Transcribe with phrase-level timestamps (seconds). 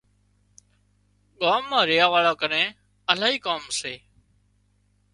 [1.41, 2.67] ڳام مان ريا واۯان ڪنين
[3.11, 3.93] الاهي ڪام سي